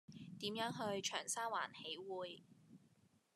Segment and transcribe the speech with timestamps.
[0.39, 2.41] 點樣去長沙灣喜薈